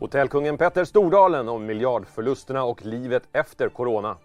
[0.00, 4.16] Hotellkungen Petter Stordalen om miljardförlusterna och livet efter corona.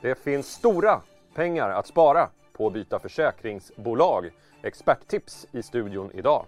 [0.00, 1.00] Det finns stora
[1.34, 4.30] pengar att spara på att byta försäkringsbolag.
[4.62, 6.46] Experttips i studion idag.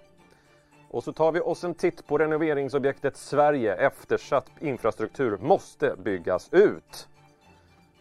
[0.90, 3.74] Och så tar vi oss en titt på renoveringsobjektet Sverige.
[3.74, 7.08] Eftersatt infrastruktur måste byggas ut.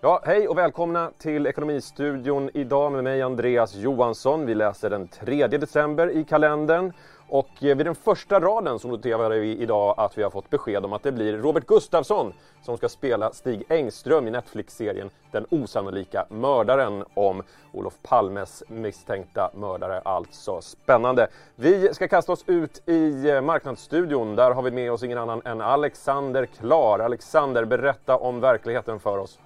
[0.01, 4.45] Ja, hej och välkomna till Ekonomistudion idag med mig Andreas Johansson.
[4.45, 6.93] Vi läser den 3 december i kalendern
[7.29, 10.85] och eh, vid den första raden så noterar vi idag att vi har fått besked
[10.85, 16.25] om att det blir Robert Gustafsson som ska spela Stig Engström i Netflix-serien Den osannolika
[16.29, 20.01] mördaren om Olof Palmes misstänkta mördare.
[20.05, 21.27] Alltså spännande.
[21.55, 24.35] Vi ska kasta oss ut i eh, Marknadsstudion.
[24.35, 26.99] Där har vi med oss ingen annan än Alexander Klar.
[26.99, 29.39] Alexander, berätta om verkligheten för oss.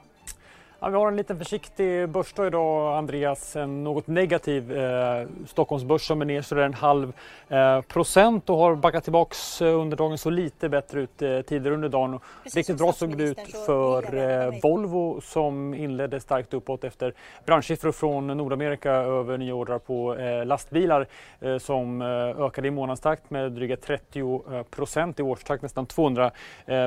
[0.84, 3.55] Ja, vi har en liten försiktig börsdag idag, Andreas.
[3.55, 7.13] En något negativ eh, Stockholmsbörs som är ner sådär en halv
[7.49, 11.73] eh, procent och har backat tillbaks eh, under dagen så lite bättre ut eh, tidigare
[11.73, 12.20] under dagen.
[12.44, 17.14] Precis Riktigt bra såg det ut för eh, Volvo som inledde starkt uppåt efter
[17.45, 21.08] branschsiffror från Nordamerika över nya ordrar på eh, lastbilar
[21.39, 26.31] eh, som ökade i månadstakt med dryga 30 procent, i årstakt nästan 200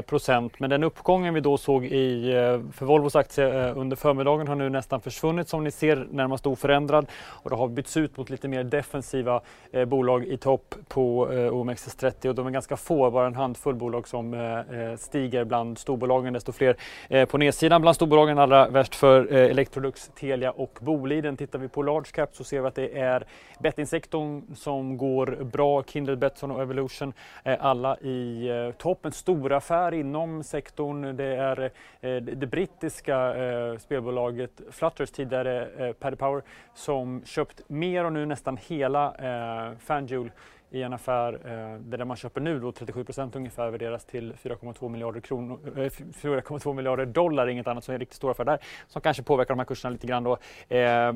[0.06, 0.60] procent.
[0.60, 2.32] Men den uppgången vi då såg i,
[2.72, 7.06] för Volvos aktie under förmiddagen har nu nästan försvunnit som ni ser närmast oförändrad.
[7.26, 9.40] Och det har bytts ut mot lite mer defensiva
[9.72, 13.74] eh, bolag i topp på eh, OMXS30 och de är ganska få, bara en handfull
[13.74, 16.76] bolag som eh, eh, stiger bland storbolagen, desto fler
[17.08, 21.36] eh, på nedsidan bland storbolagen, allra värst för eh, Electrolux, Telia och Boliden.
[21.36, 23.24] Tittar vi på large cap så ser vi att det är
[23.58, 27.12] bettingsektorn som går bra, Kindred, Betsson och Evolution,
[27.60, 29.06] alla i eh, topp.
[29.06, 35.92] En stor affär inom sektorn, det är eh, det brittiska eh, spelbolaget Flutters, tidigare eh,
[35.92, 36.42] Paddy Power,
[36.74, 40.30] som köpt mer och nu nästan hela eh, FanDuel
[40.70, 44.88] i en affär eh, där man köper nu då 37 procent ungefär värderas till 4,2
[44.88, 48.58] miljarder, kronor, eh, 4,2 miljarder dollar, inget annat som är en riktigt stor affär där,
[48.88, 50.38] som kanske påverkar de här kurserna lite grann då.
[50.76, 51.12] Eh,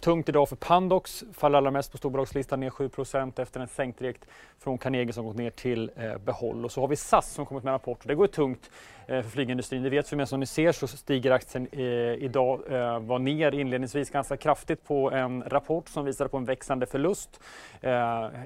[0.00, 4.24] Tungt idag för Pandox, faller allra mest på storbolagslistan, ner 7% efter en sänkt direkt
[4.58, 6.64] från Carnegie som gått ner till eh, behåll.
[6.64, 8.70] Och så har vi SAS som kommit med en rapport och det går tungt
[9.08, 9.82] Eh, för flygindustrin.
[9.82, 11.82] Det vet vi, men som ni ser så stiger aktien eh,
[12.24, 13.54] idag, eh, var ner.
[13.54, 17.40] Inledningsvis ganska kraftigt på en rapport som visade på en växande förlust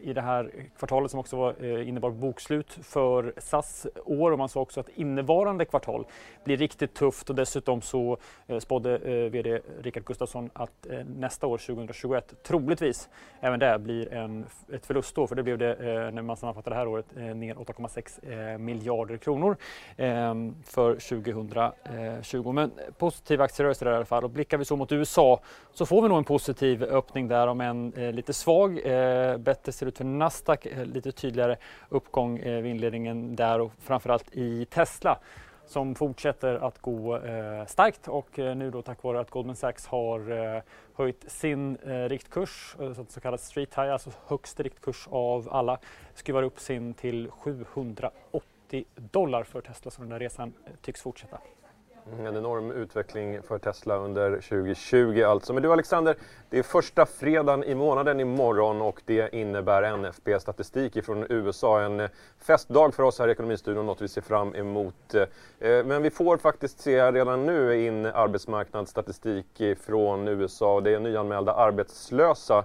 [0.02, 4.32] i det här kvartalet som också var, innebar bokslut för SAS år.
[4.32, 6.06] Och man sa också att innevarande kvartal
[6.44, 7.30] blir riktigt tufft.
[7.30, 8.18] Och dessutom så
[8.58, 13.08] spådde VD Rickard Gustafsson att nästa år, 2021, troligtvis
[13.40, 15.76] även det blir en, ett förlustår, för det blev det
[16.12, 19.56] när man sammanfattar det här året ner 8,6 miljarder kronor.
[19.96, 22.52] Ehm, för 2020.
[22.52, 24.24] Men positiv aktierörelse där i alla fall.
[24.24, 25.40] Och blickar vi så mot USA
[25.72, 28.86] så får vi nog en positiv öppning där om en eh, lite svag.
[28.86, 31.56] Eh, bättre ser ut för Nasdaq, eh, lite tydligare
[31.88, 35.18] uppgång eh, vid inledningen där och framförallt i Tesla
[35.66, 39.86] som fortsätter att gå eh, starkt och eh, nu då tack vare att Goldman Sachs
[39.86, 40.62] har eh,
[40.94, 45.78] höjt sin eh, riktkurs, eh, så kallad street high, alltså högst riktkurs av alla,
[46.14, 47.30] skruvar upp sin till
[48.72, 51.38] 780 dollar för Tesla så den där resan eh, tycks fortsätta.
[52.12, 55.52] Mm, en enorm utveckling för Tesla under 2020 alltså.
[55.52, 56.16] Men du Alexander,
[56.50, 61.80] det är första fredagen i månaden imorgon och det innebär NFP-statistik från USA.
[61.80, 65.14] En eh, festdag för oss här i Ekonomistudion, något vi ser fram emot.
[65.14, 70.80] Eh, men vi får faktiskt se redan nu in arbetsmarknadsstatistik från USA.
[70.80, 72.64] Det är nyanmälda arbetslösa.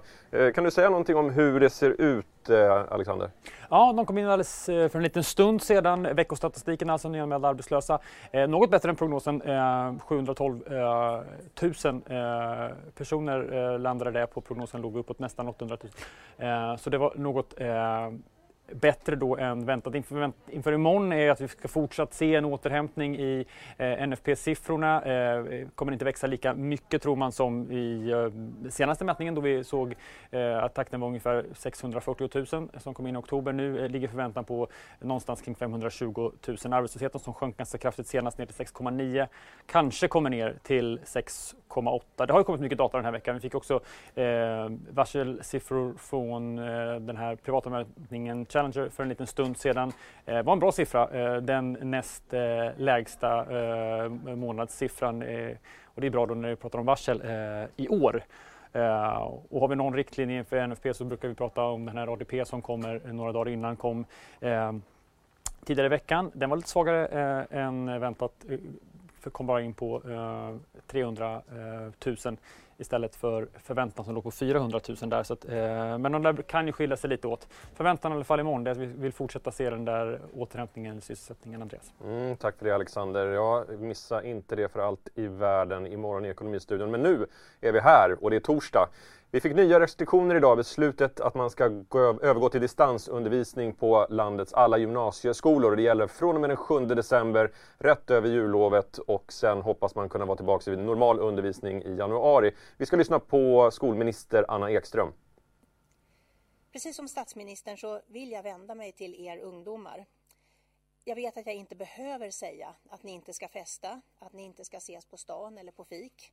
[0.54, 3.30] Kan du säga någonting om hur det ser ut Eh, Alexander?
[3.70, 6.02] Ja, de kom in alldeles eh, för en liten stund sedan.
[6.14, 7.98] Veckostatistiken, alltså nyanmälda arbetslösa.
[8.32, 9.42] Eh, något bättre än prognosen.
[9.42, 10.62] Eh, 712
[11.62, 12.02] 000
[12.94, 14.40] personer landade det på.
[14.40, 15.76] Prognosen låg uppåt nästan 800
[16.38, 16.78] 000.
[16.78, 17.54] Så det var något
[18.72, 19.94] bättre då än väntat.
[19.94, 23.46] Inför, inför imorgon är att vi ska fortsatt se en återhämtning i
[23.76, 25.02] eh, NFP-siffrorna.
[25.04, 29.64] Eh, kommer inte växa lika mycket tror man som i eh, senaste mätningen då vi
[29.64, 29.94] såg
[30.30, 33.52] eh, att takten var ungefär 640 000 som kom in i oktober.
[33.52, 34.68] Nu eh, ligger förväntan på
[35.00, 36.56] någonstans kring 520 000.
[36.72, 39.26] Arbetslösheten som sjönk ganska kraftigt senast ner till 6,9
[39.66, 42.26] kanske kommer ner till 6,8.
[42.26, 43.34] Det har ju kommit mycket data den här veckan.
[43.34, 43.80] Vi fick också
[44.14, 44.24] eh,
[44.90, 49.92] varselsiffror från eh, den här privata mätningen Challenger för en liten stund sedan.
[50.24, 52.40] Det var en bra siffra, eh, den näst eh,
[52.76, 53.46] lägsta
[54.36, 55.22] månadssiffran.
[55.84, 57.22] Och det är bra då när vi pratar om varsel
[57.76, 58.22] i år.
[58.76, 59.18] Uh,
[59.50, 62.44] och har vi någon riktlinje för NFP så brukar vi prata om den här ADP
[62.44, 64.04] som kommer några dagar innan kom
[64.42, 64.72] uh,
[65.64, 66.30] tidigare i veckan.
[66.34, 67.08] Den var lite svagare
[67.50, 68.32] uh, än väntat
[69.32, 70.02] kom bara in på
[70.86, 71.42] 300
[72.04, 72.36] 000
[72.78, 75.22] istället för förväntan som låg på 400 000 där.
[75.22, 77.48] Så att, eh, men de där kan ju skilja sig lite åt.
[77.74, 81.00] Förväntan i alla fall imorgon är att vi vill fortsätta se den där återhämtningen i
[81.00, 81.92] sysselsättningen, Andreas.
[82.04, 83.26] Mm, tack för det Alexander.
[83.26, 86.90] Ja, missa inte det för allt i världen imorgon i Ekonomistudion.
[86.90, 87.26] Men nu
[87.60, 88.88] är vi här och det är torsdag.
[89.30, 94.52] Vi fick nya restriktioner idag, beslutet att man ska gå, övergå till distansundervisning på landets
[94.52, 95.76] alla gymnasieskolor.
[95.76, 100.08] Det gäller från och med den 7 december, rätt över jullovet och sen hoppas man
[100.08, 102.54] kunna vara tillbaka vid normal undervisning i januari.
[102.76, 105.12] Vi ska lyssna på skolminister Anna Ekström.
[106.72, 110.06] Precis som statsministern så vill jag vända mig till er ungdomar.
[111.04, 114.64] Jag vet att jag inte behöver säga att ni inte ska festa, att ni inte
[114.64, 116.32] ska ses på stan eller på fik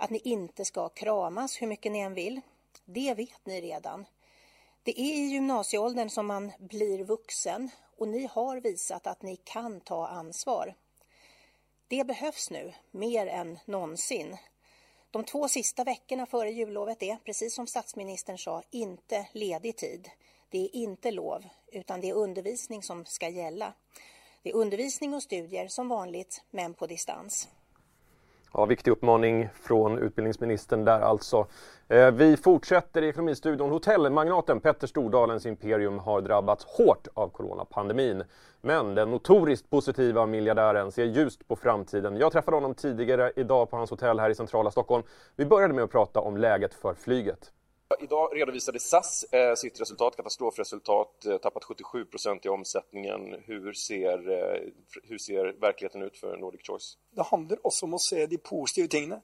[0.00, 2.40] att ni inte ska kramas hur mycket ni än vill.
[2.84, 4.06] Det vet ni redan.
[4.82, 9.80] Det är i gymnasieåldern som man blir vuxen och ni har visat att ni kan
[9.80, 10.74] ta ansvar.
[11.88, 14.36] Det behövs nu, mer än någonsin.
[15.10, 20.10] De två sista veckorna före jullovet är, precis som statsministern sa, inte ledig tid.
[20.50, 23.72] Det är inte lov, utan det är undervisning som ska gälla.
[24.42, 27.48] Det är undervisning och studier som vanligt, men på distans.
[28.52, 31.46] Ja, viktig uppmaning från utbildningsministern där alltså.
[31.88, 33.70] Eh, vi fortsätter i Ekonomistudion.
[33.70, 38.24] Hotellmagnaten Petter Stordalens imperium har drabbats hårt av coronapandemin.
[38.60, 42.16] Men den notoriskt positiva miljardären ser ljust på framtiden.
[42.16, 45.02] Jag träffade honom tidigare idag på hans hotell här i centrala Stockholm.
[45.36, 47.52] Vi började med att prata om läget för flyget.
[47.98, 53.20] Idag redovisade SAS eh, sitt resultat, katastrofresultat, eh, tappat 77 procent i omsättningen.
[53.46, 54.60] Hur ser, eh,
[55.02, 56.96] hur ser verkligheten ut för Nordic Choice?
[57.16, 59.20] Det handlar också om att se de positiva tingene.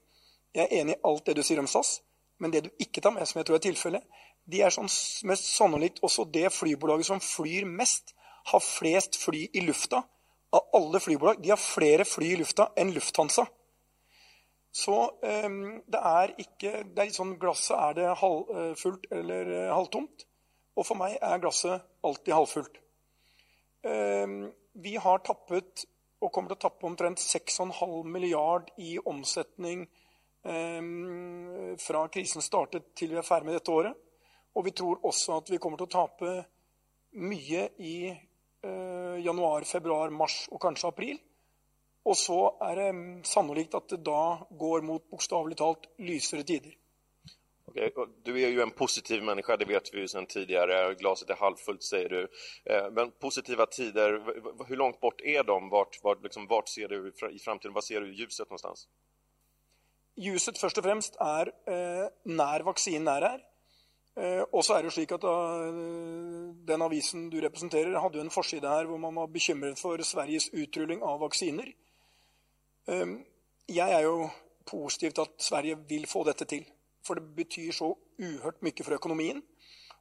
[0.51, 2.01] Jag är enig i allt det du säger om SAS,
[2.37, 4.03] men det du inte tar med, som jag tror är tillfället,
[4.45, 4.87] det är som
[5.23, 10.03] mest sannolikt också det flygbolaget som flyr mest, har flest fly i lufta.
[10.49, 13.47] Av alla flygbolag, de har fler fly i lufta än Lufthansa.
[14.77, 19.73] Så um, det er ikke det er sånn Glasset er det halvfullt eh, eller eh,
[19.73, 20.25] halvtomt.
[20.77, 22.75] Og for meg er glasset alltid halvfullt.
[23.87, 25.87] Um, vi har tappet
[26.21, 29.85] og kommer til å tappe omtrent 6,5 milliard i omsetning
[30.45, 33.97] um, fra krisen startet til vi er ferdig med dette året.
[34.57, 36.35] Og vi tror også at vi kommer til å tape
[37.17, 41.17] mye i uh, januar, februar, mars og kanskje april.
[42.07, 46.73] Och så är det mm, sannolikt att det då går mot bokstavligt talat lysare tider.
[47.65, 47.91] Okay.
[48.23, 50.93] Du är ju en positiv människa, det vet vi ju sedan tidigare.
[50.93, 52.27] Glaset är halvfullt säger du.
[52.65, 54.11] Eh, men positiva tider,
[54.67, 55.69] hur långt bort är de?
[55.69, 57.73] Vart, vart, liksom, vart ser du i framtiden?
[57.73, 58.87] Var ser du ljuset någonstans?
[60.15, 63.41] Ljuset först och främst är eh, när vaccinen är här.
[64.15, 68.69] Eh, och så är det så att uh, den avisen du representerar hade en forsida
[68.69, 71.73] här där man var bekymrad för Sveriges utrulling av vacciner.
[72.87, 73.25] Ehm,
[73.65, 74.29] jag jeg er jo
[74.65, 76.65] positiv til at Sverige vil få dette til.
[77.03, 79.41] For det betyr så uhørt mye for økonomien.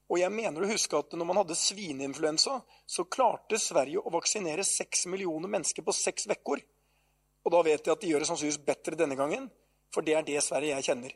[0.08, 4.64] Og jeg mener å huske at når man hadde svineinfluensa, så klarte Sverige å vaksinere
[4.64, 6.62] seks millioner mennesker på seks uker.
[7.44, 9.50] Og da vet jeg at de gjør det sannsynligvis bedre denne gangen,
[9.90, 11.12] for det er det Sverige jeg kjenner.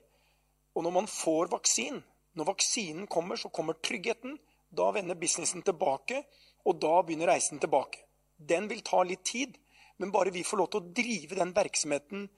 [0.74, 2.02] Og når man får vaksin,
[2.34, 4.38] når vaksinen kommer, så kommer tryggheten.
[4.70, 6.24] Da vender businessen tilbake,
[6.66, 8.02] og da begynner reisen tilbake.
[8.38, 9.56] Den vil ta litt tid,
[10.00, 12.28] men bara vi får lov att driva den verksamheten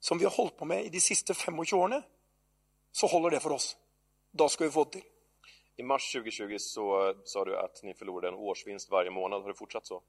[0.00, 2.02] som vi har hållit på med i de sista 25 åren,
[2.92, 3.76] så håller det för oss.
[4.30, 5.02] Då ska vi få det till.
[5.76, 9.42] I mars 2020 så sa du att ni förlorade en årsvinst varje månad.
[9.42, 10.02] Har det fortsatt så?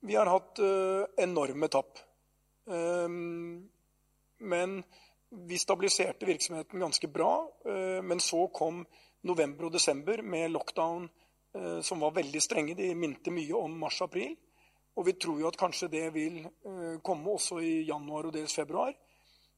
[0.00, 1.98] Vi har haft uh, enorma tapp.
[2.64, 3.70] Um,
[4.38, 4.82] men
[5.30, 7.52] vi stabiliserade verksamheten ganska bra.
[7.66, 8.86] Uh, men så kom
[9.20, 11.08] november och december med lockdown
[11.56, 12.74] uh, som var väldigt stränga.
[12.74, 14.36] Det minte mycket om mars-april.
[14.94, 18.32] Och vi tror ju att kanskje det vil eh, komme også också i januari och
[18.32, 18.94] dels februari.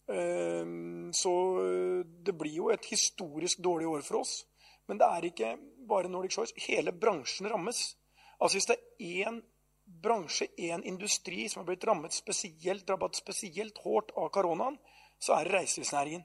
[0.08, 0.66] Eh,
[1.12, 4.46] så eh, det blir ju ett historiskt dåligt år för oss.
[4.86, 6.52] Men det är inte bara Nordic Choice.
[6.56, 7.96] Hela branschen rammes.
[8.38, 9.42] Alltså, om det är en
[9.84, 14.78] bransch, en industri som har blitt rammet speciellt, rabatt spesielt hårt av coronan,
[15.18, 16.22] så är det reiselivsnæringen.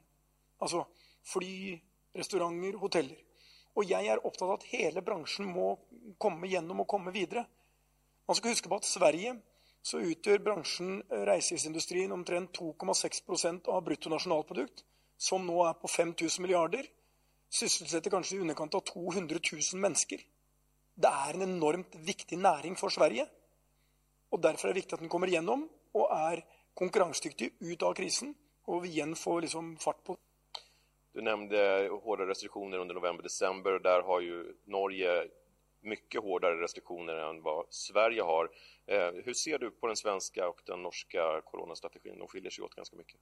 [0.57, 0.87] Alltså
[1.23, 1.79] fly,
[2.13, 3.17] restauranger, hoteller.
[3.73, 5.79] Och jag är opptatt av att hela branschen må
[6.17, 7.45] komma igenom och komma vidare.
[8.29, 9.35] Man ska huske på att Sverige
[9.81, 14.83] så utgör branschen eh, reiselivsindustrien omtrent 2,6 av bruttonasjonalprodukt,
[15.17, 16.85] som nu är på 5 000 miljarder.
[17.49, 19.35] Sysselsätter kanske i underkant av 200
[19.73, 20.19] 000 människor.
[20.95, 23.27] Det är en enormt viktig näring för Sverige.
[24.29, 28.35] Och därför är det viktigt att den kommer igenom och är konkurransedyktig ut av krisen
[28.65, 30.17] och vi igen får liksom fart på.
[31.13, 33.79] Du nämnde hårda restriktioner under november-december.
[33.79, 35.27] Där har ju Norge
[35.81, 38.49] mycket hårdare restriktioner än vad Sverige har.
[38.85, 42.19] Eh, hur ser du på den svenska och den norska coronastrategin?
[42.19, 43.19] De skiljer sig åt ganska mycket.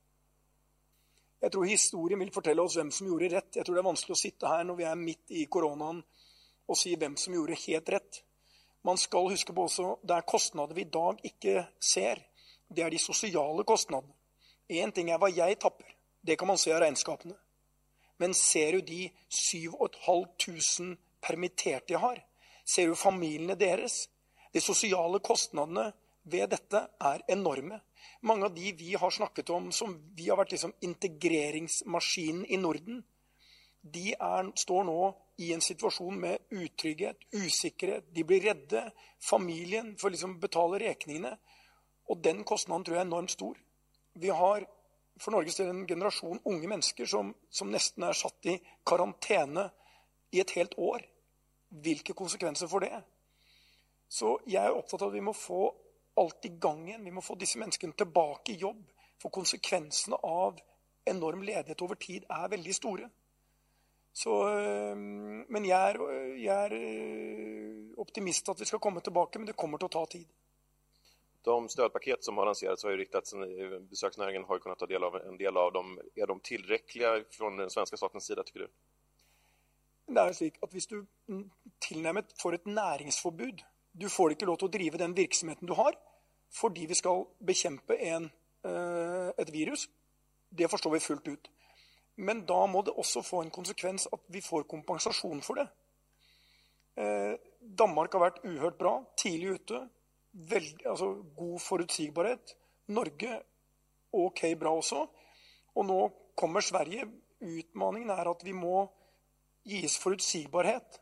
[1.39, 3.55] Jag tror historien vill fortelle oss vem som gjorde rätt.
[3.55, 6.03] Jag tror det är vanskligt att sitta här när vi är mitt i coronan
[6.65, 8.23] och säga vem som gjorde helt rätt.
[8.81, 11.19] Man ska huska på att det är kostnader vi i dag
[11.93, 12.27] ser.
[12.67, 14.13] Det är de sociala kostnaderna.
[14.67, 15.95] En ting är vad jag tappar.
[16.21, 17.35] Det kan man se av regnskapene.
[18.17, 19.11] Men ser du de
[19.51, 22.26] 7500 permitterade jag har?
[22.67, 24.07] Ser du familiene deres?
[24.51, 25.89] De sosiale kostnadene
[26.27, 27.79] ved dette er enorme.
[28.27, 33.03] Mange av de vi har snakket om som vi har vært liksom integreringsmaskinen i Norden,
[33.88, 35.01] de er, står nå
[35.39, 38.09] i en situasjon med utrygghet, usikkerhet.
[38.12, 38.81] De blir redde.
[39.24, 41.38] Familien får liksom betale regningene.
[42.12, 43.59] Og den kostnaden tror jeg er enormt stor.
[44.17, 44.65] Vi har
[45.21, 48.57] for Norges del en generasjon unge mennesker som, som nesten er satt i
[48.88, 49.69] karantene
[50.33, 51.05] i et helt år.
[51.69, 53.01] Hvilke konsekvenser får det?
[54.07, 55.67] Så jeg er opptatt av at vi må få
[56.17, 57.03] alt i gang igjen.
[57.05, 58.81] Vi må få disse menneskene tilbake i jobb.
[59.21, 60.59] For konsekvensene av
[61.07, 63.09] enorm ledighet over tid er veldig store.
[64.17, 66.00] Så, eh, men jeg er,
[66.38, 70.05] jeg er eh, optimist at vi skal komme tilbake, men det kommer til å ta
[70.09, 70.27] tid.
[71.47, 73.33] De stödpaket som har lanserats har ju riktats,
[73.89, 76.00] besöksnäringen har ju kunnat ta del av en del av dem.
[76.15, 78.67] Är de tillräckliga från den svenska statens sida tycker du?
[80.07, 81.51] Det er slik at Hvis du mm,
[81.83, 83.63] tilnærmet får et næringsforbud
[84.01, 85.97] Du får ikke lov til å drive den virksomheten du har
[86.53, 88.31] fordi vi skal bekjempe en,
[88.63, 89.89] eh, et virus.
[90.57, 91.49] Det forstår vi fullt ut.
[92.15, 95.67] Men da må det også få en konsekvens at vi får kompensasjon for det.
[96.97, 99.89] Eh, Danmark har vært uhørt bra, tidlig ute.
[100.33, 102.55] Veld, altså, god forutsigbarhet.
[102.87, 103.41] Norge
[104.13, 105.07] ok bra også.
[105.75, 105.99] Og nå
[106.35, 107.05] kommer Sverige.
[107.41, 108.87] Utmaningen er at vi må
[109.67, 111.00] gis forutsigbarhet.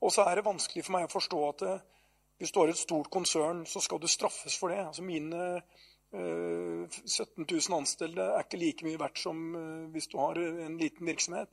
[0.00, 1.76] Og så er det vanskelig for meg å forstå at det,
[2.40, 4.80] hvis du har et stort konsern, så skal du straffes for det.
[4.80, 10.16] Altså mine eh, 17 000 anställda er ikke like mye verdt som eh, hvis du
[10.22, 11.52] har en liten virksomhet.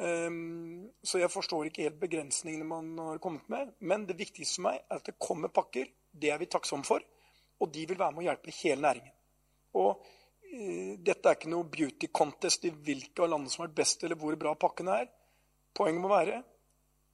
[0.00, 3.72] Ehm, så jeg forstår ikke helt begrensningene man har kommet med.
[3.80, 5.88] Men det viktigste for meg er at det kommer pakker.
[6.12, 7.00] Det er vi takksomme for.
[7.64, 9.16] Og de vil være med å hjelpe hele næringen.
[9.80, 10.04] Og
[11.00, 14.18] dette er ikke noe beauty contest i hvilke av landene som har vært best, eller
[14.20, 15.12] hvor bra pakkene er.
[15.74, 16.42] Poenget må være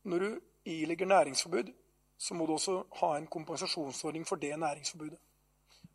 [0.05, 1.73] når du ilegger næringsforbud,
[2.19, 5.19] så må du også ha en kompensasjonsordning for det næringsforbudet.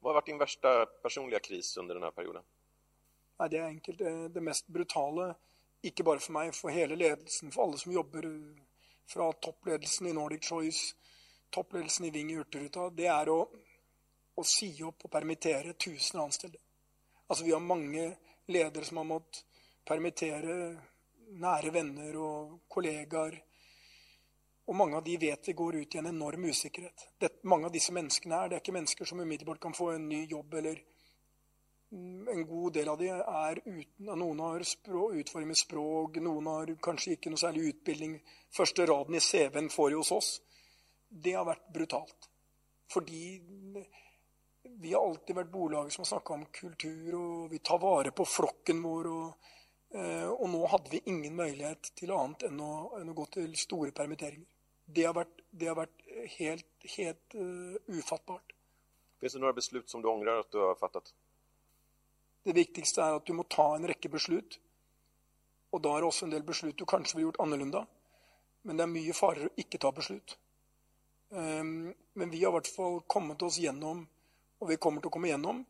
[0.01, 2.43] Vad har varit din värsta personliga kris under den här perioden?
[3.39, 3.99] Nei, det er enkelt.
[4.33, 5.33] Det mest brutale,
[5.83, 8.27] ikke bare for meg, for hele ledelsen, for alle som jobber
[9.09, 10.95] fra toppledelsen i Nordic Choice,
[11.51, 13.39] toppledelsen i Ving i Hurtigruta, det er å,
[14.35, 16.61] å si opp og permittere tusen ansatte.
[17.27, 18.05] Altså, vi har mange
[18.47, 19.43] ledere som har måttet
[19.87, 20.55] permittere
[21.39, 23.39] nære venner og kollegaer.
[24.67, 27.07] Og mange av de vet vi går ut i en enorm usikkerhet.
[27.19, 30.07] Det, mange av disse menneskene her, det er ikke mennesker som umiddelbart kan få en
[30.07, 30.79] ny jobb, eller
[31.91, 36.47] mm, en god del av de er uten Noen har språk, utfordringer med språk, noen
[36.51, 38.15] har kanskje ikke noe særlig utbildning.
[38.55, 40.31] Første raden i CV-en får de hos oss.
[41.09, 42.29] Det har vært brutalt.
[42.93, 43.83] Fordi mm,
[44.79, 48.25] vi har alltid vært bolaget som har snakka om kultur, og vi tar vare på
[48.25, 49.11] flokken vår.
[49.11, 49.51] og
[49.93, 53.91] og nå hadde vi ingen mulighet til annet enn å, enn å gå til store
[53.93, 54.49] permitteringer.
[54.85, 56.03] Det har vært, det har vært
[56.37, 58.53] helt, helt uh, ufattbart.
[59.19, 61.13] Finns det några beslut som du ångrar att du har fattat?
[62.43, 64.59] Det viktigste er at du må ta en rekke beslut.
[65.71, 67.87] Og da er det også en del beslut du kanskje ville gjort annerledes.
[68.63, 70.35] Men det er mye farligere å ikke ta beslut.
[71.29, 74.03] Um, men vi har i hvert fall kommet oss gjennom,
[74.59, 75.63] og vi kommer til å komme gjennom.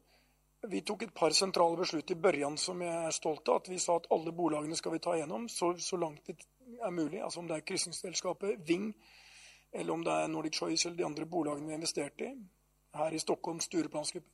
[0.67, 3.65] Vi tok et par sentrale beslut i början som jeg er stolt av.
[3.67, 6.38] Vi sa at alle bolagene skal vi ta gjennom så, så langt det
[6.79, 7.20] er mulig.
[7.22, 8.93] Altså om det er kryssingsselskapet Ving,
[9.72, 12.32] eller om det er Nordic Choice eller de andre bolagene vi har investert i.
[12.96, 14.32] Her i Stockholm, Stureplansgruppen.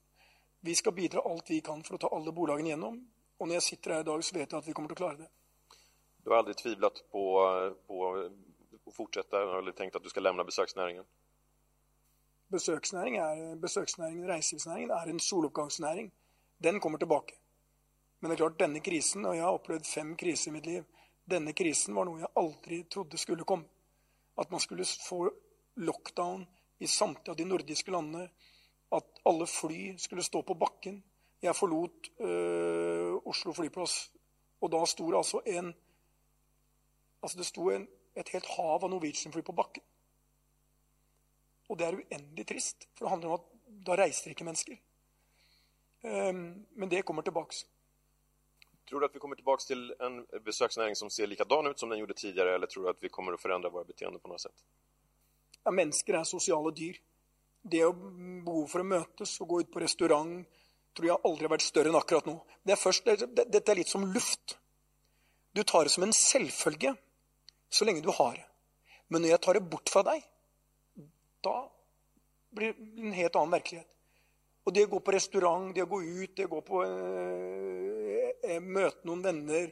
[0.61, 3.01] Vi skal bidra alt vi kan for å ta alle bolagene gjennom.
[3.39, 5.21] Og når jeg sitter her i dag, så vet jeg at vi kommer å klare
[5.23, 5.29] det.
[6.23, 7.23] Du har aldrig tvivlat på,
[7.87, 8.13] på
[8.89, 11.05] att fortsätta eller tänkt att du ska lämna besöksnäringen?
[12.51, 16.11] Besøksnæring er, besøksnæringen, reiselivsnæringen, er en soloppgangsnæring.
[16.59, 17.35] Den kommer tilbake.
[18.19, 20.87] Men det er klart, denne krisen, og jeg har opplevd fem kriser i mitt liv,
[21.29, 23.67] denne krisen var noe jeg aldri trodde skulle komme.
[24.39, 25.27] At man skulle få
[25.79, 26.45] lockdown
[26.79, 28.29] i samtlige av de nordiske landene.
[28.95, 31.03] At alle fly skulle stå på bakken.
[31.41, 34.09] Jeg forlot øh, Oslo flyplass,
[34.59, 35.75] og da sto det altså en
[37.19, 37.83] Altså, det sto en,
[38.15, 39.83] et helt hav av Norwegian-fly på bakken.
[41.67, 43.49] Og det er uendelig trist, for det handler om at
[43.89, 44.77] da reiser ikke mennesker.
[46.01, 47.55] Um, men det kommer tilbake.
[48.89, 51.99] Tror du att vi kommer tillbaka till en besöksnäring som ser likadan ut som den
[51.99, 54.55] gjorde tidigare eller tror du att vi kommer att förändra våra beteenden på något sätt?
[55.63, 56.97] Ja, mennesker er sosiale dyr.
[57.61, 60.47] Det å behov for å møtes og gå ut på restaurant
[60.97, 62.37] tror jeg aldri har vært større enn akkurat nå.
[62.63, 64.55] Det er først, det, dette er litt som luft.
[65.53, 66.95] Du tar det som en selvfølge
[67.69, 68.47] så lenge du har det.
[69.09, 70.25] Men når jeg tar det bort fra deg,
[71.45, 71.55] da
[72.55, 73.98] blir det en helt annen virkelighet.
[74.67, 78.31] Og det å gå på restaurant, det å gå ut, det å gå på eh,
[78.43, 79.71] eh møte noen venner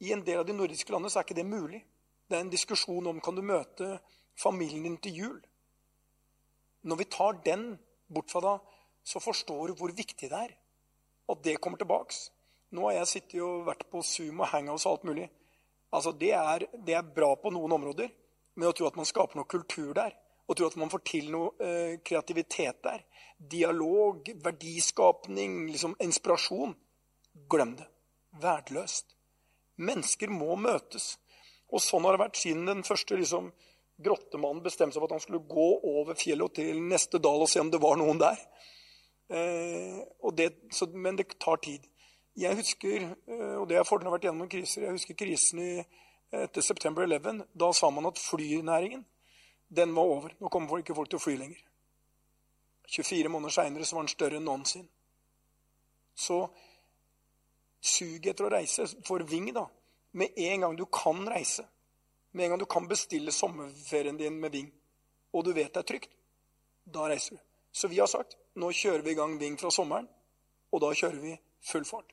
[0.00, 1.82] I en del av de nordiske landene så er ikke det mulig.
[2.26, 3.98] Det er en diskusjon om kan du møte
[4.38, 5.40] familien din til jul.
[6.82, 7.74] Når vi tar den
[8.08, 8.70] bort fra deg,
[9.04, 10.54] så forstår du hvor viktig det er.
[11.28, 12.16] At det kommer tilbake.
[12.70, 15.28] Nå har jeg sittet og vært på Zoom og Hangouts og alt mulig.
[15.92, 18.10] Altså, det er, det er bra på noen områder,
[18.54, 20.14] men å tro at man skaper noe kultur der,
[20.50, 23.04] og tro at man får til noe eh, kreativitet der,
[23.38, 26.74] dialog, verdiskapning, liksom inspirasjon
[27.50, 27.86] Glem det.
[28.42, 29.06] Värdelöst.
[29.76, 31.14] Mennesker må møtes.
[31.70, 33.52] Og sånn har det vært siden den første liksom,
[34.02, 37.62] grottemannen bestemte seg for at han skulle gå over fjellet til neste dal og se
[37.62, 38.42] om det var noen der.
[39.30, 40.02] Eh,
[40.36, 41.86] det, så, men det tar tid.
[42.38, 44.98] Jeg husker, eh, och og det er fordelen av å ha vært gjennom kriser, jeg
[44.98, 47.44] husker krisen i, eh, etter September 11.
[47.54, 49.04] Da sa man at flynæringen
[49.70, 50.34] den var over.
[50.38, 51.60] Nå kommer ikke folk til å fly lenger.
[52.90, 54.90] 24 måneder seinere var den større enn noensinne.
[56.18, 56.40] Så
[57.80, 59.64] suget etter å reise får Ving, da,
[60.18, 61.64] med en gang du kan reise,
[62.32, 64.68] med en gang du kan bestille sommerferien din med Ving,
[65.32, 66.16] og du vet det er trygt,
[66.84, 67.42] da reiser du.
[67.72, 70.10] Så vi har sagt nå kjører vi i gang Ving fra sommeren,
[70.74, 71.36] og da kjører vi
[71.70, 72.10] full fart.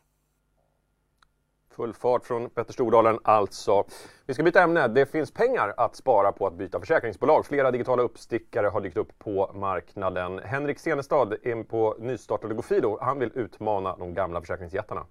[1.77, 3.84] Full fart från Petter Stordalen alltså.
[4.25, 4.88] Vi ska byta ämne.
[4.88, 7.46] Det finns pengar att spara på att byta försäkringsbolag.
[7.46, 10.39] Flera digitala uppstickare har dykt upp på marknaden.
[10.39, 12.98] Henrik Senestad är på nystartade Gofido.
[13.01, 15.05] Han vill utmana de gamla försäkringsjättarna.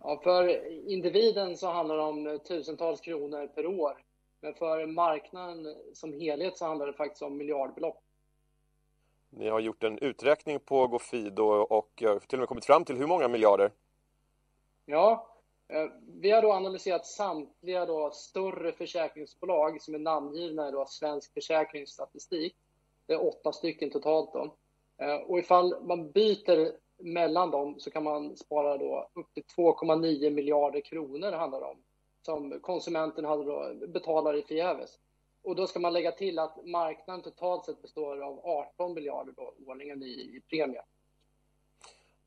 [0.00, 3.98] Ja, för individen så handlar det om tusentals kronor per år.
[4.40, 8.02] Men för marknaden som helhet så handlar det faktiskt om miljardbelopp.
[9.30, 13.06] Ni har gjort en uträkning på Gofido och till och med kommit fram till hur
[13.06, 13.70] många miljarder?
[14.86, 15.33] Ja, Eh,
[15.68, 21.34] Eh, vi har då analyserat samtliga då större försäkringsbolag som är namngivna i då Svensk
[21.34, 22.56] Försäkringsstatistik.
[23.06, 24.32] Det är åtta stycken totalt.
[24.32, 24.56] Då.
[24.98, 30.30] Eh, och ifall man byter mellan dem så kan man spara då upp till 2,9
[30.30, 31.82] miljarder kronor handlar det om
[32.24, 34.98] som konsumenten hade då betalar i förgäves.
[35.42, 39.54] Och då ska man lägga till att marknaden totalt sett består av 18 miljarder då,
[39.66, 40.82] årligen i, i premie.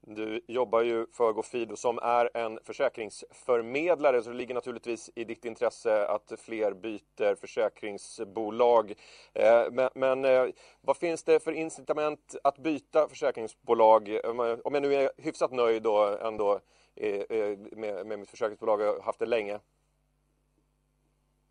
[0.09, 5.45] Du jobbar ju för Gofido som är en försäkringsförmedlare så det ligger naturligtvis i ditt
[5.45, 8.93] intresse att fler byter försäkringsbolag.
[9.33, 10.47] Eh, men, men eh,
[10.81, 14.19] vad finns det för incitament att byta försäkringsbolag?
[14.63, 16.59] Om jag nu är hyfsat nöjd då ändå
[16.95, 19.59] eh, med, med mitt försäkringsbolag och har haft det länge.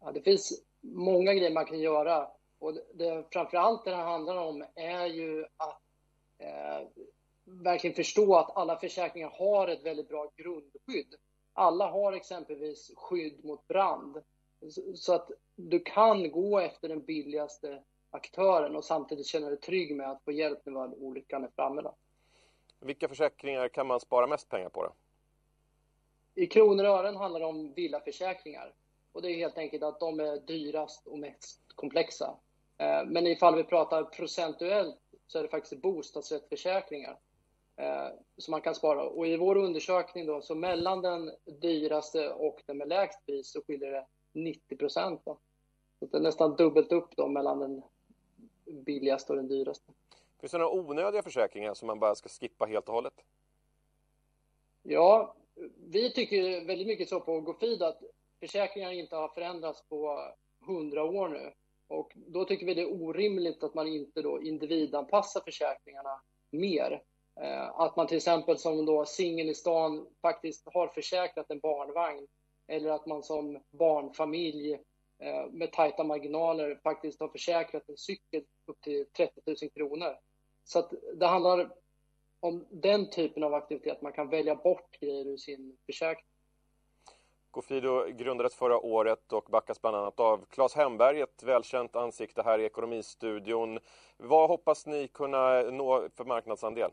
[0.00, 4.64] Ja, det finns många grejer man kan göra och det, det framförallt det handlar om
[4.74, 5.80] är ju att
[6.38, 6.88] eh,
[7.46, 11.14] verkligen förstå att alla försäkringar har ett väldigt bra grundskydd.
[11.52, 14.22] Alla har exempelvis skydd mot brand.
[14.94, 20.10] Så att du kan gå efter den billigaste aktören och samtidigt känna dig trygg med
[20.10, 21.82] att få hjälp när olyckan är framme.
[21.82, 21.96] Då.
[22.80, 24.82] Vilka försäkringar kan man spara mest pengar på?
[24.82, 24.92] Då?
[26.34, 28.74] I kronor och ören handlar det om villaförsäkringar.
[29.12, 32.36] Och det är helt enkelt att de är dyrast och mest komplexa.
[32.78, 37.18] Eh, men ifall vi pratar procentuellt så är det faktiskt bostadsrättsförsäkringar
[37.76, 38.08] eh,
[38.38, 39.02] som man kan spara.
[39.02, 43.62] Och i vår undersökning då, så mellan den dyraste och den med lägst pris så
[43.66, 45.22] skiljer det 90 procent.
[45.24, 47.82] Så det är nästan dubbelt upp då mellan den
[48.84, 49.92] billigaste och den dyraste.
[50.40, 53.14] Finns det några onödiga försäkringar som man bara ska skippa helt och hållet?
[54.82, 55.36] Ja,
[55.86, 58.02] vi tycker väldigt mycket så på Gofid att
[58.40, 60.20] försäkringar inte har förändrats på
[60.66, 61.52] hundra år nu.
[61.88, 67.02] Och då tycker vi det är orimligt att man inte då individanpassar försäkringarna mer.
[67.40, 72.26] Eh, att man till exempel som då singel i stan faktiskt har försäkrat en barnvagn
[72.66, 74.72] eller att man som barnfamilj
[75.18, 80.16] eh, med tajta marginaler faktiskt har försäkrat en cykel upp till 30 000 kronor.
[80.64, 81.72] Så att det handlar
[82.40, 84.02] om den typen av aktivitet.
[84.02, 86.26] Man kan välja bort grejer ur sin försäkring.
[87.50, 92.58] Gofido grundades förra året och backas bland annat av Claes Hemberg, ett välkänt ansikte här
[92.58, 93.78] i Ekonomistudion.
[94.16, 96.90] Vad hoppas ni kunna nå för marknadsandel?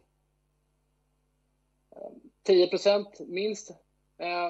[2.43, 3.71] 10 procent minst.
[4.17, 4.49] Eh,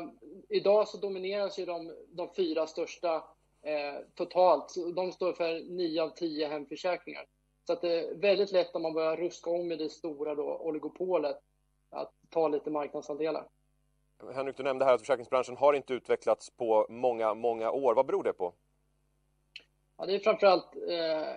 [0.50, 3.16] idag så domineras ju de, de fyra största
[3.62, 4.74] eh, totalt.
[4.96, 7.26] De står för 9 av 10 hemförsäkringar.
[7.68, 10.58] Så att det är väldigt lätt om man börjar ruska om i det stora då,
[10.58, 11.40] oligopolet
[11.90, 13.48] att ta lite marknadsandelar.
[14.34, 17.96] Henrik, du nämnde här att försäkringsbranschen har inte utvecklats på många, många år.
[17.96, 18.54] Vad beror det på?
[19.98, 21.36] Ja, det är framförallt eh,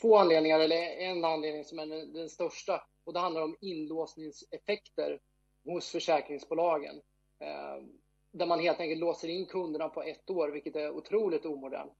[0.00, 2.84] två anledningar, eller en anledning som är den, den största.
[3.04, 5.20] Och det handlar om inlåsningseffekter
[5.64, 6.96] hos försäkringsbolagen.
[7.38, 7.84] Eh,
[8.32, 11.92] där man helt enkelt låser in kunderna på ett år, vilket är otroligt omodernt.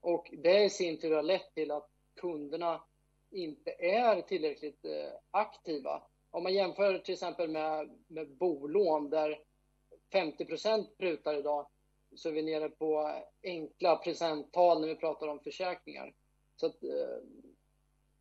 [0.00, 1.90] Och det i sin tur har lett till att
[2.20, 2.84] kunderna
[3.30, 6.02] inte är tillräckligt eh, aktiva.
[6.30, 9.38] Om man jämför till exempel med, med bolån där
[10.12, 11.68] 50% prutar idag
[12.14, 16.14] så är vi nere på enkla procenttal när vi pratar om försäkringar.
[16.56, 17.18] Så att, eh,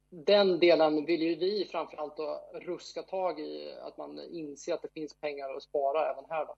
[0.09, 4.93] den delen vill ju vi framförallt då ruska tag i, att man inser att det
[4.93, 6.45] finns pengar att spara även här.
[6.45, 6.55] Då.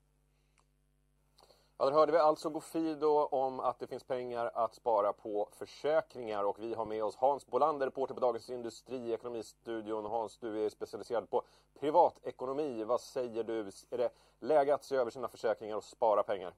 [1.78, 6.44] Ja, där hörde vi alltså Gofido om att det finns pengar att spara på försäkringar
[6.44, 10.04] och vi har med oss Hans Bolander, reporter på Dagens Industri, Ekonomistudion.
[10.04, 11.42] Hans, du är specialiserad på
[11.80, 12.84] privatekonomi.
[12.84, 13.60] Vad säger du?
[13.90, 14.10] Är det
[14.40, 16.54] läge att se över sina försäkringar och spara pengar?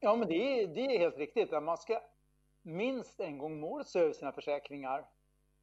[0.00, 1.50] Ja, men det är, det är helt riktigt.
[1.62, 2.00] Man ska
[2.62, 5.04] minst en gång om året se över sina försäkringar.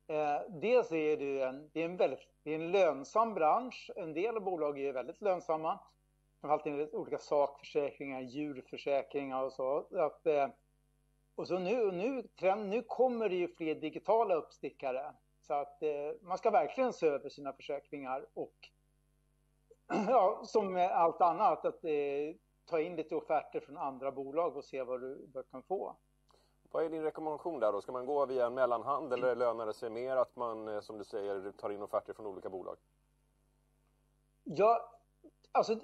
[0.08, 3.92] Eh, dels är det en, det är en, väldigt, det är en lönsam bransch.
[3.96, 5.80] En del bolag är väldigt lönsamma
[6.44, 9.78] framförallt enligt olika sakförsäkringar, djurförsäkringar och så.
[9.98, 10.48] Att, eh,
[11.36, 12.24] och så nu, nu,
[12.56, 15.14] nu kommer det ju fler digitala uppstickare.
[15.42, 18.70] Så att eh, man ska verkligen se över sina försäkringar och
[20.08, 22.36] ja, som med allt annat, att eh,
[22.66, 25.96] ta in lite offerter från andra bolag och se vad du, vad du kan få.
[26.74, 27.82] Vad är din rekommendation där då?
[27.82, 30.98] Ska man gå via en mellanhand eller lönar det sig mer att man, eh, som
[30.98, 32.78] du säger, tar in offerter från olika bolag?
[34.44, 34.92] Ja,
[35.52, 35.80] alltså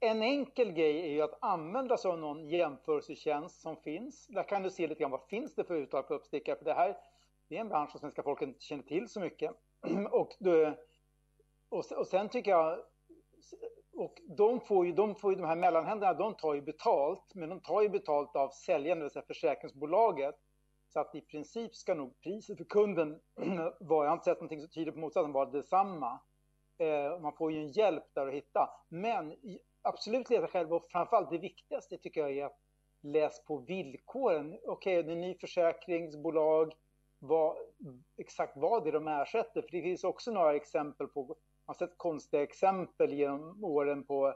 [0.00, 4.26] en enkel grej är ju att använda sig av någon jämförelsetjänst som finns.
[4.26, 6.56] Där kan du se lite grann vad finns det för uttal på uppstickare.
[6.56, 6.96] För det här
[7.48, 9.50] det är en bransch som svenska folket inte känner till så mycket.
[10.10, 10.74] och, då,
[11.68, 12.78] och, och sen tycker jag
[13.94, 17.48] och de får ju, de får ju, de här mellanhänderna, de tar ju betalt, men
[17.48, 20.34] de tar ju betalt av säljaren, det vill säga försäkringsbolaget.
[20.88, 23.20] Så att i princip ska nog priset för kunden
[23.80, 26.20] vara, jag har inte sett någonting som tyder på motsatsen, vara detsamma.
[26.78, 28.70] Eh, man får ju en hjälp där att hitta.
[28.88, 29.36] Men
[29.82, 32.58] absolut leta själv och framförallt det viktigaste tycker jag är att
[33.02, 34.58] läs på villkoren.
[34.64, 36.72] Okej, okay, det är ny försäkringsbolag,
[37.18, 37.56] vad,
[38.16, 39.62] exakt vad det är de ersätter.
[39.62, 44.34] För det finns också några exempel på, har sett konstiga exempel genom åren på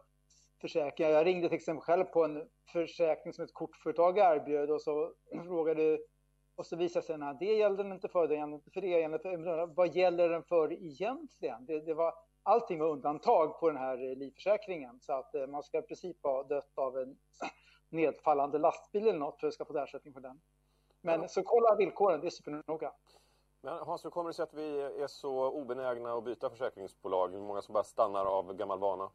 [0.60, 1.10] försäkringar.
[1.10, 5.12] Jag ringde till exempel själv på en försäkring som ett kortföretag erbjöd och så
[5.46, 5.98] frågade
[6.56, 8.80] och så visade det sig att det gällde den inte för, det gällde inte för
[8.80, 11.66] det, gällde för, vad gäller den för egentligen?
[11.66, 15.00] Det, det var allting var undantag på den här eh, livförsäkringen.
[15.00, 17.16] Så att eh, man ska i princip ha dött av en
[17.88, 20.40] nedfallande lastbil eller något för att ska få ersättning för den.
[21.00, 22.92] Men så kolla villkoren, det är supernoga.
[23.66, 27.33] Men Hans, hur kommer det sig att vi är så obenägna att byta försäkringsbolag?
[27.33, 29.11] Hur många som bara stannar av gammal vana?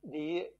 [0.00, 0.50] Det är,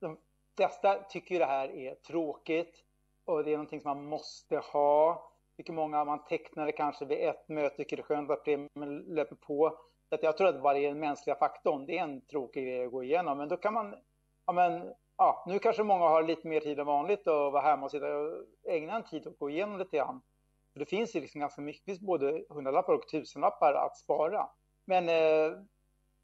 [0.00, 0.16] de
[0.56, 2.84] flesta tycker det här är tråkigt
[3.24, 7.18] och det är någonting som man måste ha tycker många man tecknar det kanske vid
[7.18, 9.78] ett möte, tycker det är skönt att premien löper på.
[10.08, 13.02] Så att jag tror att den mänskliga faktorn, det är en tråkig grej att gå
[13.02, 13.38] igenom.
[13.38, 13.96] Men då kan man,
[14.46, 17.84] ja men, ja, nu kanske många har lite mer tid än vanligt att vara hemma
[17.84, 20.22] och sitta och ägna en tid och gå igenom lite grann.
[20.76, 24.48] För det finns ju liksom ganska mycket, både hundralappar och tusenlappar att spara.
[24.84, 25.58] Men eh,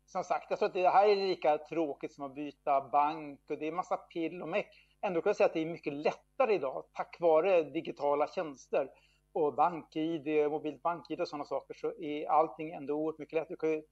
[0.07, 3.59] som sagt, jag tror att det här är lika tråkigt som att byta bank och
[3.59, 4.69] det är massa pill och meck.
[5.01, 8.91] Ändå kan jag säga att det är mycket lättare idag tack vare digitala tjänster
[9.33, 13.55] och bank-id, mobilt bank-id och sådana saker så är allting ändå oerhört mycket lättare.
[13.55, 13.83] Du kan ju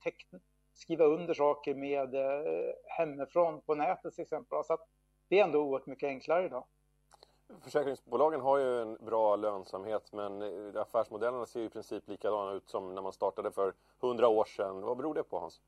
[0.75, 4.65] skriva under saker med eh, hemifrån på nätet till exempel.
[4.65, 4.89] Så att
[5.29, 6.65] det är ändå oerhört mycket enklare idag.
[7.63, 12.69] Försäkringsbolagen har ju en bra lönsamhet men eh, affärsmodellerna ser ju i princip likadana ut
[12.69, 14.81] som när man startade för hundra år sedan.
[14.81, 15.61] Vad beror det på Hans?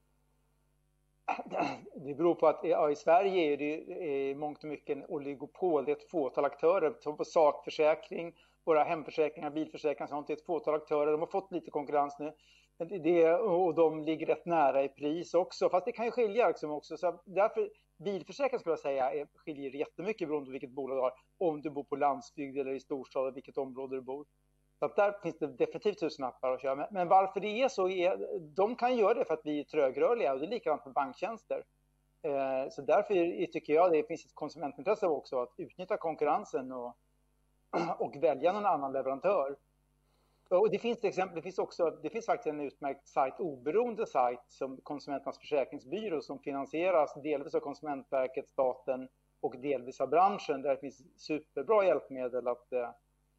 [1.94, 5.04] Det beror på att ja, i Sverige är det eh, i mångt och mycket en
[5.04, 5.84] oligopol.
[5.84, 6.94] Det är ett fåtal aktörer.
[7.00, 10.26] som på sakförsäkring, våra hemförsäkringar, bilförsäkringar, och sånt.
[10.26, 11.12] Det är ett fåtal aktörer.
[11.12, 12.32] De har fått lite konkurrens nu.
[12.78, 15.68] Det, och de ligger rätt nära i pris också.
[15.68, 16.96] Fast det kan ju skilja liksom också.
[16.96, 17.70] Så därför,
[18.02, 21.12] bilförsäkring skulle jag säga är, skiljer jättemycket beroende på vilket bolag du har.
[21.38, 24.26] Om du bor på landsbygd eller i storstad och vilket område du bor.
[24.78, 26.74] Så där finns det definitivt tusenlappar att köra.
[26.74, 29.64] Men, men varför det är så är, de kan göra det för att vi är
[29.64, 31.64] trögrörliga och det är likadant med banktjänster.
[32.22, 36.96] Eh, så därför tycker jag det finns ett konsumentintresse också att utnyttja konkurrensen och
[37.98, 39.56] och välja någon annan leverantör.
[40.58, 44.06] Och det finns till exempel, det finns också, det finns faktiskt en utmärkt sajt, oberoende
[44.06, 49.08] sajt som Konsumenternas försäkringsbyrå som finansieras delvis av Konsumentverket, staten
[49.40, 52.90] och delvis av branschen där det finns superbra hjälpmedel att eh,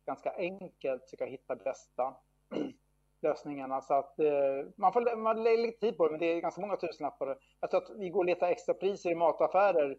[0.06, 2.15] ganska enkelt försöka hitta bästa
[3.21, 3.82] lösningarna.
[3.82, 6.62] Så att eh, man får man lägger lite tid på det, men det är ganska
[6.62, 7.38] många tusenlappar.
[7.60, 9.97] Jag tror att vi går och letar extra priser i mataffärer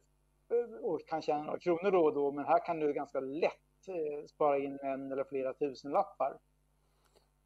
[0.50, 3.88] eh, och kan tjäna några kronor då och då, men här kan du ganska lätt
[3.88, 6.38] eh, spara in en eller flera tusenlappar.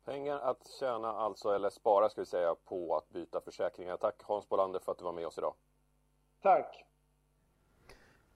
[0.08, 3.96] Pengar att tjäna alltså, eller spara ska vi säga, på att byta försäkringar.
[3.96, 5.54] Tack Hans Bolander för att du var med oss idag.
[6.42, 6.84] Tack.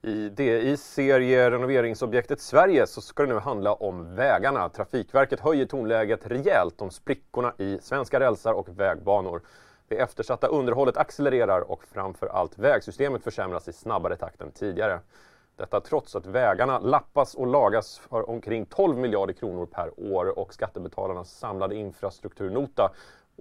[0.02, 4.68] I DIs serie Renoveringsobjektet Sverige så ska det nu handla om vägarna.
[4.68, 9.42] Trafikverket höjer tonläget rejält om sprickorna i svenska rälsar och vägbanor.
[9.88, 15.00] Det eftersatta underhållet accelererar och framför allt vägsystemet försämras i snabbare takt än tidigare.
[15.62, 20.54] Detta trots att vägarna lappas och lagas för omkring 12 miljarder kronor per år och
[20.54, 22.92] skattebetalarnas samlade infrastrukturnota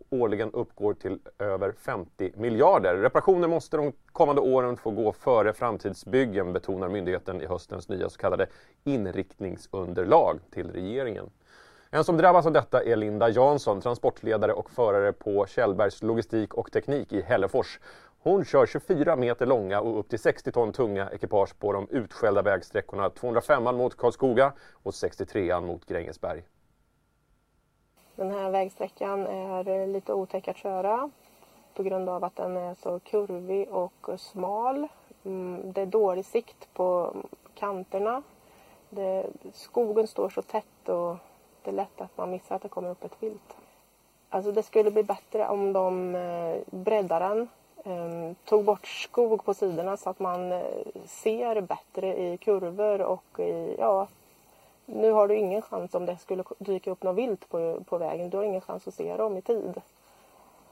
[0.09, 2.95] årligen uppgår till över 50 miljarder.
[2.95, 8.17] Reparationer måste de kommande åren få gå före framtidsbyggen betonar myndigheten i höstens nya så
[8.17, 8.47] kallade
[8.83, 11.29] inriktningsunderlag till regeringen.
[11.89, 16.71] En som drabbas av detta är Linda Jansson, transportledare och förare på Kjellbergs Logistik och
[16.71, 17.79] Teknik i Hällefors.
[18.23, 22.41] Hon kör 24 meter långa och upp till 60 ton tunga ekipage på de utskällda
[22.41, 24.53] vägsträckorna 205 mot Karlskoga
[24.83, 26.43] och 63 mot Grängesberg.
[28.15, 31.09] Den här vägsträckan är lite otäck att köra
[31.73, 34.87] på grund av att den är så kurvig och smal.
[35.23, 37.15] Mm, det är dålig sikt på
[37.55, 38.23] kanterna.
[38.89, 41.15] Det, skogen står så tätt och
[41.63, 43.55] det är lätt att man missar att det kommer upp ett vilt.
[44.29, 47.47] Alltså det skulle bli bättre om de eh, breddar den,
[47.83, 50.61] Ehm, tog bort skog på sidorna så att man eh,
[51.05, 54.07] ser bättre i kurvor och i, ja,
[54.85, 58.29] nu har du ingen chans om det skulle dyka upp något vilt på, på vägen.
[58.29, 59.81] Du har ingen chans att se dem i tid.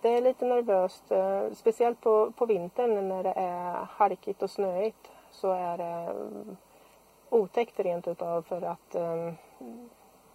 [0.02, 5.12] Det är lite nervöst, eh, speciellt på, på vintern när det är halkigt och snöigt
[5.32, 6.58] så är det mm,
[7.30, 9.36] otäckt rent utav för att ehm,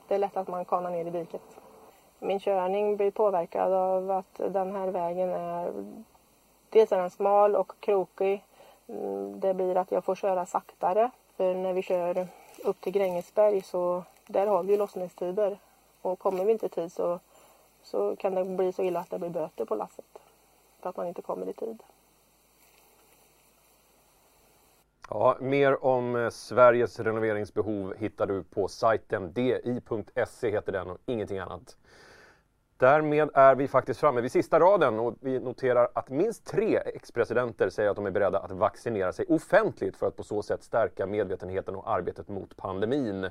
[0.09, 1.59] det är lätt att man kanar ner i diket.
[2.19, 5.73] Min körning blir påverkad av att den här vägen är
[6.75, 8.45] dels är den smal och krokig.
[8.87, 11.11] Mm, det blir att jag får köra saktare.
[11.37, 12.29] För när vi kör
[12.65, 15.59] upp till Grängesberg så där har vi lossningstider.
[16.03, 17.21] Och kommer vi inte i tid så,
[17.83, 20.19] så kan det bli så illa att det blir böter på lasset.
[20.81, 21.83] För att man inte kommer i tid.
[25.11, 31.39] Ja, mer om eh, Sveriges renoveringsbehov hittar du på sajten di.se heter den och ingenting
[31.39, 31.77] annat.
[32.79, 37.69] Därmed är vi faktiskt framme vid sista raden och vi noterar att minst tre ex-presidenter
[37.71, 41.07] säger att de är beredda att vaccinera sig offentligt för att på så sätt stärka
[41.07, 43.31] medvetenheten och arbetet mot pandemin.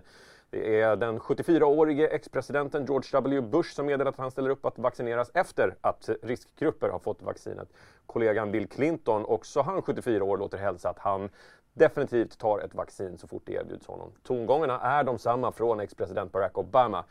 [0.49, 4.79] Det är den 74-årige ex-presidenten George W Bush som meddelat att han ställer upp att
[4.79, 7.67] vaccineras efter att riskgrupper har fått vaccinet.
[8.05, 11.29] Kollegan Bill Clinton, också han 74 år, låter hälsa att han
[11.73, 14.11] definitivt tar ett vaccin så fort det erbjuds honom.
[14.23, 17.05] Tongångarna är de samma från ex-president Barack Obama.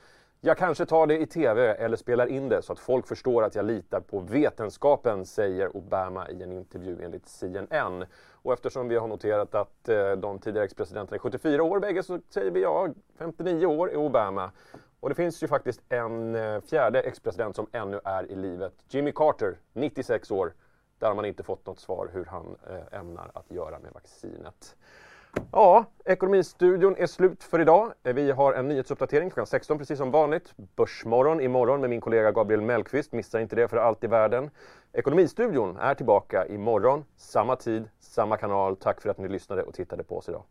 [0.45, 3.55] Jag kanske tar det i TV eller spelar in det så att folk förstår att
[3.55, 8.05] jag litar på vetenskapen, säger Obama i en intervju enligt CNN.
[8.33, 12.21] Och eftersom vi har noterat att eh, de tidigare ex-presidenterna är 74 år bägge så
[12.29, 14.51] säger vi ja, 59 år är Obama.
[15.01, 18.75] Och det finns ju faktiskt en eh, fjärde ex-president som ännu är i livet.
[18.89, 20.53] Jimmy Carter, 96 år.
[20.99, 24.77] Där har man inte fått något svar hur han eh, ämnar att göra med vaccinet.
[25.55, 27.93] Ja, Ekonomistudion är slut för idag.
[28.05, 30.55] Eh, vi har en nyhetsuppdatering klockan 16 precis som vanligt.
[30.77, 33.13] Börsmorgon imorgon med min kollega Gabriel Mellqvist.
[33.13, 34.51] Missa inte det för allt i världen.
[34.93, 38.77] Ekonomistudion är tillbaka imorgon, samma tid, samma kanal.
[38.77, 40.43] Tack för att ni lyssnade och tittade på oss idag.